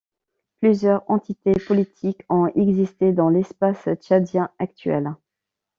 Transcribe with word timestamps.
Plusieurs 0.61 1.03
entités 1.11 1.51
politiques 1.67 2.23
ont 2.27 2.47
existé 2.55 3.11
dans 3.13 3.29
l'espace 3.29 3.87
tchadien 4.01 4.49
actuel. 4.57 5.13